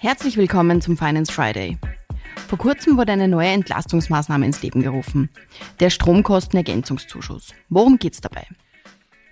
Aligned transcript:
Herzlich 0.00 0.36
willkommen 0.36 0.80
zum 0.80 0.96
Finance 0.96 1.32
Friday. 1.32 1.78
Vor 2.48 2.58
kurzem 2.58 2.96
wurde 2.96 3.12
eine 3.12 3.26
neue 3.26 3.48
Entlastungsmaßnahme 3.48 4.44
ins 4.44 4.62
Leben 4.62 4.82
gerufen. 4.82 5.30
Der 5.80 5.90
Stromkostenergänzungszuschuss. 5.90 7.54
Worum 7.68 7.98
geht's 7.98 8.20
dabei? 8.20 8.46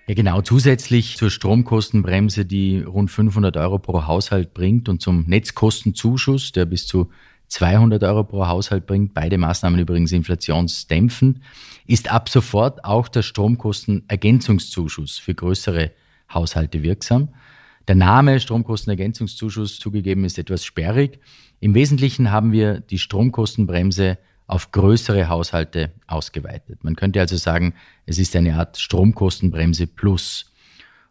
Ja, 0.06 0.14
genau. 0.14 0.40
Zusätzlich 0.42 1.16
zur 1.16 1.30
Stromkostenbremse, 1.30 2.44
die 2.44 2.80
rund 2.80 3.10
500 3.10 3.56
Euro 3.56 3.78
pro 3.78 4.06
Haushalt 4.06 4.54
bringt 4.54 4.88
und 4.88 5.00
zum 5.00 5.24
Netzkostenzuschuss, 5.26 6.52
der 6.52 6.64
bis 6.64 6.86
zu 6.86 7.10
200 7.52 8.02
Euro 8.04 8.24
pro 8.24 8.46
Haushalt 8.46 8.86
bringt, 8.86 9.12
beide 9.12 9.36
Maßnahmen 9.36 9.78
übrigens 9.78 10.10
inflationsdämpfend, 10.12 11.40
ist 11.86 12.10
ab 12.10 12.30
sofort 12.30 12.82
auch 12.82 13.08
der 13.08 13.20
Stromkostenergänzungszuschuss 13.20 15.18
für 15.18 15.34
größere 15.34 15.90
Haushalte 16.32 16.82
wirksam. 16.82 17.28
Der 17.88 17.94
Name 17.94 18.40
Stromkostenergänzungszuschuss 18.40 19.78
zugegeben 19.78 20.24
ist 20.24 20.38
etwas 20.38 20.64
sperrig. 20.64 21.18
Im 21.60 21.74
Wesentlichen 21.74 22.30
haben 22.30 22.52
wir 22.52 22.80
die 22.80 22.98
Stromkostenbremse 22.98 24.16
auf 24.46 24.72
größere 24.72 25.28
Haushalte 25.28 25.92
ausgeweitet. 26.06 26.82
Man 26.84 26.96
könnte 26.96 27.20
also 27.20 27.36
sagen, 27.36 27.74
es 28.06 28.18
ist 28.18 28.34
eine 28.34 28.56
Art 28.56 28.78
Stromkostenbremse 28.78 29.86
plus. 29.86 30.52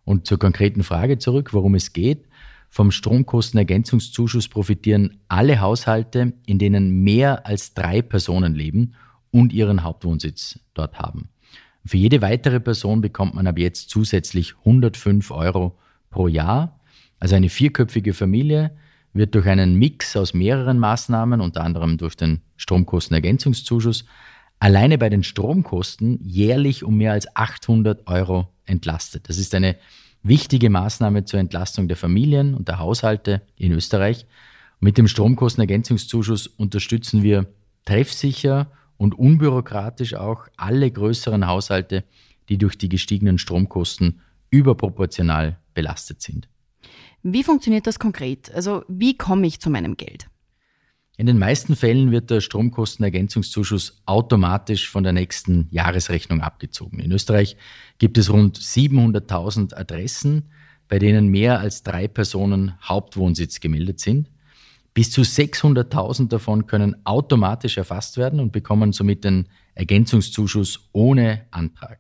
Und 0.06 0.26
zur 0.26 0.40
konkreten 0.40 0.82
Frage 0.82 1.20
zurück, 1.20 1.54
worum 1.54 1.76
es 1.76 1.94
geht. 1.94 2.26
Vom 2.74 2.90
Stromkostenergänzungszuschuss 2.90 4.48
profitieren 4.48 5.20
alle 5.28 5.60
Haushalte, 5.60 6.32
in 6.46 6.58
denen 6.58 7.04
mehr 7.04 7.46
als 7.46 7.74
drei 7.74 8.02
Personen 8.02 8.56
leben 8.56 8.94
und 9.30 9.52
ihren 9.52 9.84
Hauptwohnsitz 9.84 10.58
dort 10.74 10.98
haben. 10.98 11.28
Für 11.86 11.98
jede 11.98 12.22
weitere 12.22 12.62
Person 12.62 13.02
bekommt 13.02 13.36
man 13.36 13.46
ab 13.46 13.60
jetzt 13.60 13.90
zusätzlich 13.90 14.56
105 14.60 15.32
Euro 15.32 15.78
pro 16.10 16.30
Jahr. 16.30 16.80
Also 17.20 17.36
eine 17.36 17.50
vierköpfige 17.50 18.14
Familie 18.14 18.72
wird 19.12 19.36
durch 19.36 19.48
einen 19.48 19.76
Mix 19.76 20.16
aus 20.16 20.34
mehreren 20.34 20.80
Maßnahmen, 20.80 21.42
unter 21.42 21.66
anderem 21.66 21.98
durch 21.98 22.16
den 22.16 22.40
Stromkostenergänzungszuschuss, 22.56 24.06
alleine 24.60 24.98
bei 24.98 25.10
den 25.10 25.24
Stromkosten 25.24 26.20
jährlich 26.24 26.86
um 26.86 26.96
mehr 26.96 27.12
als 27.12 27.36
800 27.36 28.08
Euro 28.08 28.48
entlastet. 28.64 29.28
Das 29.28 29.38
ist 29.38 29.54
eine 29.56 29.76
wichtige 30.24 30.70
Maßnahme 30.70 31.26
zur 31.26 31.40
Entlastung 31.40 31.88
der 31.88 31.98
Familien 31.98 32.54
und 32.54 32.68
der 32.68 32.80
Haushalte 32.80 33.42
in 33.56 33.72
Österreich. 33.72 34.26
Mit 34.80 34.98
dem 34.98 35.08
Stromkostenergänzungszuschuss 35.08 36.48
unterstützen 36.48 37.24
wir 37.24 37.48
treffsicher 37.86 38.72
und 38.98 39.18
unbürokratisch 39.18 40.14
auch 40.16 40.48
alle 40.58 40.90
größeren 40.90 41.48
Haushalte, 41.48 42.04
die 42.50 42.58
durch 42.58 42.78
die 42.78 42.90
gestiegenen 42.90 43.38
Stromkosten 43.38 44.22
überproportional 44.50 45.58
belastet 45.74 46.22
sind. 46.22 46.48
Wie 47.24 47.44
funktioniert 47.44 47.88
das 47.88 48.00
konkret? 48.00 48.54
Also 48.54 48.84
wie 48.88 49.18
komme 49.18 49.48
ich 49.48 49.60
zu 49.60 49.70
meinem 49.70 49.98
Geld? 49.98 50.28
In 51.22 51.28
den 51.28 51.38
meisten 51.38 51.76
Fällen 51.76 52.10
wird 52.10 52.32
der 52.32 52.42
Stromkostenergänzungszuschuss 52.42 54.02
automatisch 54.08 54.90
von 54.90 55.04
der 55.04 55.14
nächsten 55.14 55.68
Jahresrechnung 55.70 56.42
abgezogen. 56.42 56.98
In 56.98 57.12
Österreich 57.12 57.58
gibt 58.00 58.18
es 58.18 58.32
rund 58.32 58.58
700.000 58.58 59.76
Adressen, 59.76 60.50
bei 60.88 60.98
denen 60.98 61.28
mehr 61.28 61.60
als 61.60 61.84
drei 61.84 62.08
Personen 62.08 62.74
Hauptwohnsitz 62.82 63.60
gemeldet 63.60 64.00
sind. 64.00 64.32
Bis 64.96 65.12
zu 65.12 65.22
600.000 65.22 66.28
davon 66.28 66.66
können 66.66 66.96
automatisch 67.06 67.78
erfasst 67.78 68.18
werden 68.18 68.40
und 68.40 68.52
bekommen 68.52 68.92
somit 68.92 69.24
den 69.24 69.48
Ergänzungszuschuss 69.76 70.90
ohne 70.92 71.46
Antrag. 71.52 72.00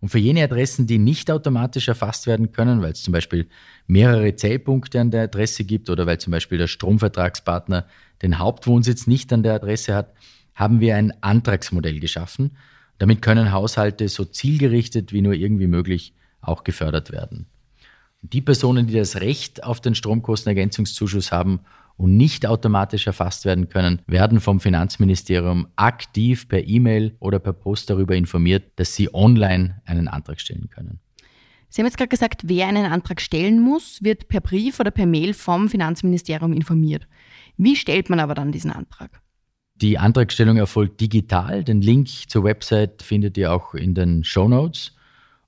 Und 0.00 0.08
für 0.08 0.18
jene 0.18 0.42
Adressen, 0.42 0.86
die 0.86 0.98
nicht 0.98 1.30
automatisch 1.30 1.88
erfasst 1.88 2.26
werden 2.26 2.52
können, 2.52 2.80
weil 2.80 2.92
es 2.92 3.02
zum 3.02 3.12
Beispiel 3.12 3.48
mehrere 3.86 4.34
Zählpunkte 4.34 4.98
an 4.98 5.10
der 5.10 5.24
Adresse 5.24 5.64
gibt 5.64 5.90
oder 5.90 6.06
weil 6.06 6.18
zum 6.18 6.30
Beispiel 6.30 6.56
der 6.56 6.68
Stromvertragspartner 6.68 7.86
den 8.22 8.38
Hauptwohnsitz 8.38 9.06
nicht 9.06 9.32
an 9.32 9.42
der 9.42 9.54
Adresse 9.54 9.94
hat, 9.94 10.14
haben 10.54 10.80
wir 10.80 10.96
ein 10.96 11.12
Antragsmodell 11.22 12.00
geschaffen. 12.00 12.56
Damit 12.98 13.20
können 13.20 13.52
Haushalte 13.52 14.08
so 14.08 14.24
zielgerichtet 14.24 15.12
wie 15.12 15.22
nur 15.22 15.34
irgendwie 15.34 15.66
möglich 15.66 16.14
auch 16.40 16.64
gefördert 16.64 17.12
werden. 17.12 17.46
Die 18.22 18.42
Personen, 18.42 18.86
die 18.86 18.94
das 18.94 19.16
Recht 19.16 19.64
auf 19.64 19.80
den 19.80 19.94
Stromkostenergänzungszuschuss 19.94 21.32
haben 21.32 21.60
und 21.96 22.16
nicht 22.16 22.46
automatisch 22.46 23.06
erfasst 23.06 23.44
werden 23.44 23.68
können, 23.68 24.02
werden 24.06 24.40
vom 24.40 24.60
Finanzministerium 24.60 25.68
aktiv 25.76 26.48
per 26.48 26.66
E-Mail 26.66 27.16
oder 27.20 27.38
per 27.38 27.52
Post 27.52 27.90
darüber 27.90 28.14
informiert, 28.14 28.72
dass 28.76 28.94
sie 28.94 29.12
online 29.14 29.80
einen 29.84 30.08
Antrag 30.08 30.40
stellen 30.40 30.68
können. 30.70 31.00
Sie 31.68 31.80
haben 31.80 31.86
jetzt 31.86 31.98
gerade 31.98 32.08
gesagt, 32.08 32.42
wer 32.46 32.66
einen 32.66 32.86
Antrag 32.86 33.20
stellen 33.20 33.60
muss, 33.60 34.02
wird 34.02 34.28
per 34.28 34.40
Brief 34.40 34.80
oder 34.80 34.90
per 34.90 35.06
Mail 35.06 35.34
vom 35.34 35.68
Finanzministerium 35.68 36.52
informiert. 36.52 37.06
Wie 37.56 37.76
stellt 37.76 38.10
man 38.10 38.18
aber 38.18 38.34
dann 38.34 38.50
diesen 38.50 38.72
Antrag? 38.72 39.22
Die 39.76 39.96
Antragstellung 39.96 40.56
erfolgt 40.56 41.00
digital. 41.00 41.64
Den 41.64 41.80
Link 41.80 42.08
zur 42.28 42.44
Website 42.44 43.02
findet 43.02 43.38
ihr 43.38 43.52
auch 43.52 43.74
in 43.74 43.94
den 43.94 44.24
Show 44.24 44.48
Notes. 44.48 44.96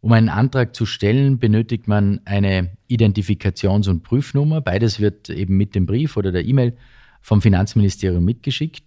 Um 0.02 0.12
einen 0.12 0.28
Antrag 0.28 0.74
zu 0.74 0.84
stellen, 0.84 1.38
benötigt 1.38 1.86
man 1.86 2.20
eine 2.24 2.72
Identifikations- 2.90 3.88
und 3.88 4.02
Prüfnummer. 4.02 4.60
Beides 4.60 4.98
wird 4.98 5.30
eben 5.30 5.56
mit 5.56 5.76
dem 5.76 5.86
Brief 5.86 6.16
oder 6.16 6.32
der 6.32 6.44
E-Mail 6.44 6.76
vom 7.20 7.40
Finanzministerium 7.40 8.24
mitgeschickt. 8.24 8.82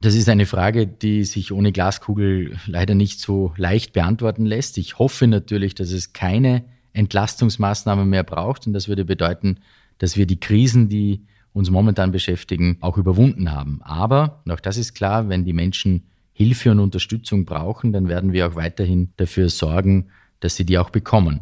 Das 0.00 0.14
ist 0.14 0.30
eine 0.30 0.46
Frage, 0.46 0.86
die 0.86 1.24
sich 1.24 1.52
ohne 1.52 1.72
Glaskugel 1.72 2.58
leider 2.66 2.94
nicht 2.94 3.20
so 3.20 3.52
leicht 3.56 3.92
beantworten 3.92 4.46
lässt. 4.46 4.78
Ich 4.78 4.98
hoffe 4.98 5.26
natürlich, 5.26 5.74
dass 5.74 5.92
es 5.92 6.14
keine 6.14 6.64
Entlastungsmaßnahmen 6.94 8.08
mehr 8.08 8.24
braucht 8.24 8.66
und 8.66 8.72
das 8.72 8.88
würde 8.88 9.04
bedeuten, 9.04 9.58
dass 9.98 10.16
wir 10.16 10.26
die 10.26 10.40
Krisen, 10.40 10.88
die 10.88 11.26
uns 11.52 11.70
momentan 11.70 12.12
beschäftigen, 12.12 12.78
auch 12.80 12.96
überwunden 12.96 13.52
haben. 13.52 13.80
Aber, 13.82 14.40
und 14.44 14.52
auch 14.52 14.60
das 14.60 14.78
ist 14.78 14.94
klar, 14.94 15.28
wenn 15.28 15.44
die 15.44 15.52
Menschen 15.52 16.06
Hilfe 16.40 16.70
und 16.70 16.80
Unterstützung 16.80 17.44
brauchen, 17.44 17.92
dann 17.92 18.08
werden 18.08 18.32
wir 18.32 18.48
auch 18.48 18.54
weiterhin 18.54 19.10
dafür 19.18 19.50
sorgen, 19.50 20.06
dass 20.40 20.56
sie 20.56 20.64
die 20.64 20.78
auch 20.78 20.88
bekommen. 20.88 21.40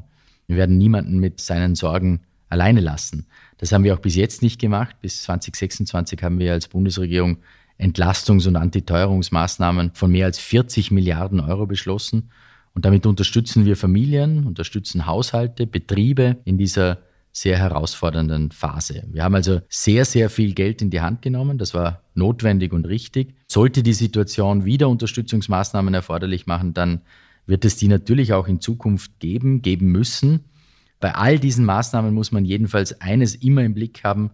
Wir 0.49 0.57
werden 0.57 0.77
niemanden 0.77 1.21
mit 1.21 1.41
seinen 1.41 1.77
Sorgen 1.77 2.23
alleine 2.49 2.81
lassen. 2.81 3.27
Das 3.59 3.71
haben 3.71 3.85
wir 3.85 3.95
auch 3.95 4.01
bis 4.01 4.17
jetzt 4.17 4.43
nicht 4.43 4.61
gemacht. 4.61 4.97
Bis 5.01 5.23
2026 5.23 6.21
haben 6.25 6.41
wir 6.41 6.53
als 6.53 6.67
Bundesregierung 6.67 7.37
Entlastungs- 7.79 8.49
und 8.49 8.57
Antiteuerungsmaßnahmen 8.57 9.93
von 9.95 10.11
mehr 10.11 10.27
als 10.27 10.41
40 10.41 10.91
Milliarden 10.91 11.39
Euro 11.39 11.67
beschlossen. 11.67 12.31
Und 12.75 12.85
damit 12.85 13.07
unterstützen 13.07 13.67
wir 13.67 13.77
Familien, 13.77 14.47
unterstützen 14.47 15.07
Haushalte, 15.07 15.69
Betriebe 15.69 16.39
in 16.45 16.59
dieser 16.59 16.99
sehr 17.41 17.59
herausfordernden 17.59 18.50
Phase. 18.50 19.04
Wir 19.10 19.25
haben 19.25 19.34
also 19.34 19.60
sehr, 19.69 20.04
sehr 20.04 20.31
viel 20.31 20.54
Geld 20.54 20.82
in 20.82 20.91
die 20.91 21.00
Hand 21.00 21.22
genommen. 21.22 21.59
Das 21.59 21.75
war 21.75 22.03
notwendig 22.15 22.72
und 22.72 22.87
richtig. 22.87 23.34
Sollte 23.47 23.82
die 23.82 23.93
Situation 23.93 24.65
wieder 24.65 24.88
Unterstützungsmaßnahmen 24.88 25.94
erforderlich 25.94 26.47
machen, 26.47 26.75
dann 26.75 27.03
wird 27.47 27.65
es 27.65 27.76
die 27.76 27.88
natürlich 27.88 28.32
auch 28.32 28.47
in 28.47 28.60
Zukunft 28.60 29.19
geben, 29.21 29.62
geben 29.62 29.87
müssen. 29.87 30.44
Bei 31.00 31.15
all 31.15 31.38
diesen 31.38 31.65
Maßnahmen 31.65 32.12
muss 32.12 32.32
man 32.32 32.44
jedenfalls 32.44 33.00
eines 33.00 33.37
immer 33.37 33.62
im 33.62 33.75
Blick 33.75 34.05
haben. 34.05 34.32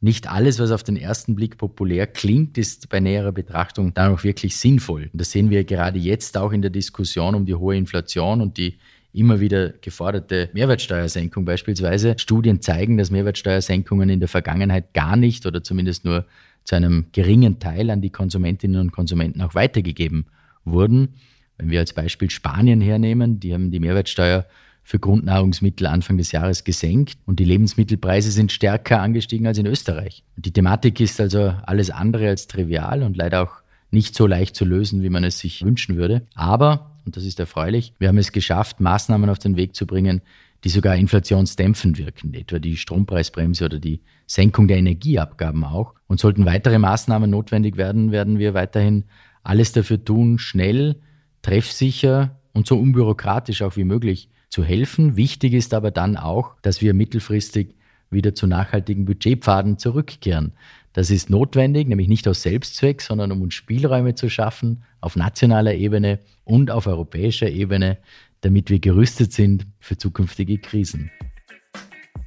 Nicht 0.00 0.30
alles, 0.30 0.58
was 0.58 0.70
auf 0.70 0.82
den 0.82 0.96
ersten 0.96 1.34
Blick 1.34 1.58
populär 1.58 2.06
klingt, 2.06 2.56
ist 2.56 2.88
bei 2.88 3.00
näherer 3.00 3.32
Betrachtung 3.32 3.94
dann 3.94 4.14
auch 4.14 4.22
wirklich 4.22 4.56
sinnvoll. 4.56 5.08
Und 5.12 5.20
das 5.20 5.30
sehen 5.30 5.50
wir 5.50 5.64
gerade 5.64 5.98
jetzt 5.98 6.36
auch 6.36 6.52
in 6.52 6.62
der 6.62 6.70
Diskussion 6.70 7.34
um 7.34 7.46
die 7.46 7.54
hohe 7.54 7.76
Inflation 7.76 8.40
und 8.40 8.56
die 8.58 8.78
immer 9.14 9.40
wieder 9.40 9.70
geforderte 9.70 10.50
Mehrwertsteuersenkung 10.52 11.44
beispielsweise. 11.44 12.16
Studien 12.18 12.60
zeigen, 12.60 12.96
dass 12.96 13.10
Mehrwertsteuersenkungen 13.10 14.08
in 14.08 14.20
der 14.20 14.28
Vergangenheit 14.28 14.92
gar 14.92 15.16
nicht 15.16 15.46
oder 15.46 15.62
zumindest 15.62 16.04
nur 16.04 16.26
zu 16.64 16.74
einem 16.74 17.06
geringen 17.12 17.58
Teil 17.60 17.90
an 17.90 18.00
die 18.00 18.10
Konsumentinnen 18.10 18.80
und 18.80 18.92
Konsumenten 18.92 19.40
auch 19.42 19.54
weitergegeben 19.54 20.26
wurden. 20.64 21.14
Wenn 21.58 21.70
wir 21.70 21.80
als 21.80 21.92
Beispiel 21.92 22.30
Spanien 22.30 22.80
hernehmen, 22.80 23.38
die 23.38 23.54
haben 23.54 23.70
die 23.70 23.80
Mehrwertsteuer 23.80 24.46
für 24.82 24.98
Grundnahrungsmittel 24.98 25.86
Anfang 25.86 26.18
des 26.18 26.32
Jahres 26.32 26.64
gesenkt 26.64 27.18
und 27.24 27.40
die 27.40 27.44
Lebensmittelpreise 27.44 28.30
sind 28.30 28.52
stärker 28.52 29.00
angestiegen 29.00 29.46
als 29.46 29.58
in 29.58 29.66
Österreich. 29.66 30.24
Die 30.36 30.52
Thematik 30.52 31.00
ist 31.00 31.20
also 31.20 31.54
alles 31.64 31.90
andere 31.90 32.28
als 32.28 32.46
trivial 32.48 33.02
und 33.02 33.16
leider 33.16 33.42
auch 33.42 33.62
nicht 33.90 34.14
so 34.14 34.26
leicht 34.26 34.56
zu 34.56 34.64
lösen, 34.64 35.02
wie 35.02 35.08
man 35.08 35.24
es 35.24 35.38
sich 35.38 35.64
wünschen 35.64 35.96
würde. 35.96 36.22
Aber 36.34 36.93
und 37.04 37.16
das 37.16 37.24
ist 37.24 37.40
erfreulich. 37.40 37.92
Wir 37.98 38.08
haben 38.08 38.18
es 38.18 38.32
geschafft, 38.32 38.80
Maßnahmen 38.80 39.28
auf 39.30 39.38
den 39.38 39.56
Weg 39.56 39.74
zu 39.74 39.86
bringen, 39.86 40.22
die 40.64 40.70
sogar 40.70 40.96
inflationsdämpfend 40.96 41.98
wirken, 41.98 42.32
etwa 42.32 42.58
die 42.58 42.76
Strompreisbremse 42.76 43.66
oder 43.66 43.78
die 43.78 44.00
Senkung 44.26 44.66
der 44.66 44.78
Energieabgaben 44.78 45.62
auch. 45.64 45.94
Und 46.06 46.20
sollten 46.20 46.46
weitere 46.46 46.78
Maßnahmen 46.78 47.30
notwendig 47.30 47.76
werden, 47.76 48.12
werden 48.12 48.38
wir 48.38 48.54
weiterhin 48.54 49.04
alles 49.42 49.72
dafür 49.72 50.02
tun, 50.02 50.38
schnell, 50.38 50.96
treffsicher 51.42 52.40
und 52.54 52.66
so 52.66 52.78
unbürokratisch 52.78 53.60
auch 53.60 53.76
wie 53.76 53.84
möglich 53.84 54.30
zu 54.48 54.64
helfen. 54.64 55.16
Wichtig 55.16 55.52
ist 55.52 55.74
aber 55.74 55.90
dann 55.90 56.16
auch, 56.16 56.54
dass 56.62 56.80
wir 56.80 56.94
mittelfristig 56.94 57.74
wieder 58.10 58.34
zu 58.34 58.46
nachhaltigen 58.46 59.04
Budgetpfaden 59.04 59.78
zurückkehren. 59.78 60.52
Das 60.94 61.10
ist 61.10 61.28
notwendig, 61.28 61.88
nämlich 61.88 62.08
nicht 62.08 62.26
aus 62.28 62.42
Selbstzweck, 62.42 63.02
sondern 63.02 63.32
um 63.32 63.42
uns 63.42 63.54
Spielräume 63.54 64.14
zu 64.14 64.30
schaffen 64.30 64.84
auf 65.00 65.16
nationaler 65.16 65.74
Ebene 65.74 66.20
und 66.44 66.70
auf 66.70 66.86
europäischer 66.86 67.50
Ebene, 67.50 67.98
damit 68.40 68.70
wir 68.70 68.78
gerüstet 68.78 69.32
sind 69.32 69.66
für 69.80 69.98
zukünftige 69.98 70.58
Krisen. 70.58 71.10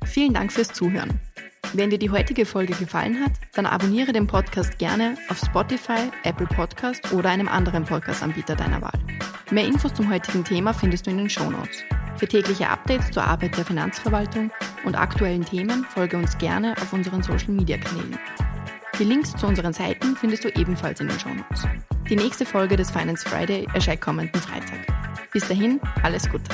Vielen 0.03 0.33
Dank 0.33 0.51
fürs 0.51 0.73
Zuhören. 0.73 1.21
Wenn 1.73 1.89
dir 1.89 1.97
die 1.97 2.09
heutige 2.09 2.45
Folge 2.45 2.73
gefallen 2.73 3.21
hat, 3.23 3.33
dann 3.53 3.65
abonniere 3.65 4.11
den 4.11 4.27
Podcast 4.27 4.77
gerne 4.77 5.15
auf 5.29 5.37
Spotify, 5.37 6.11
Apple 6.23 6.47
Podcast 6.47 7.13
oder 7.13 7.29
einem 7.29 7.47
anderen 7.47 7.85
Podcast-Anbieter 7.85 8.55
deiner 8.55 8.81
Wahl. 8.81 8.99
Mehr 9.49 9.65
Infos 9.65 9.93
zum 9.93 10.11
heutigen 10.11 10.43
Thema 10.43 10.73
findest 10.73 11.07
du 11.07 11.11
in 11.11 11.17
den 11.17 11.29
Show 11.29 11.49
Notes. 11.49 11.83
Für 12.17 12.27
tägliche 12.27 12.69
Updates 12.69 13.11
zur 13.11 13.23
Arbeit 13.23 13.57
der 13.57 13.65
Finanzverwaltung 13.65 14.51
und 14.85 14.95
aktuellen 14.95 15.45
Themen 15.45 15.85
folge 15.85 16.17
uns 16.17 16.37
gerne 16.37 16.73
auf 16.81 16.91
unseren 16.91 17.21
Social-Media-Kanälen. 17.21 18.17
Die 18.99 19.03
Links 19.03 19.35
zu 19.35 19.45
unseren 19.45 19.73
Seiten 19.73 20.15
findest 20.15 20.43
du 20.43 20.49
ebenfalls 20.49 20.99
in 20.99 21.07
den 21.07 21.19
Show 21.19 21.29
Notes. 21.29 21.67
Die 22.09 22.15
nächste 22.15 22.47
Folge 22.47 22.75
des 22.75 22.89
Finance 22.89 23.29
Friday 23.29 23.67
erscheint 23.75 24.01
kommenden 24.01 24.41
Freitag. 24.41 24.79
Bis 25.31 25.47
dahin, 25.47 25.79
alles 26.01 26.27
Gute. 26.27 26.49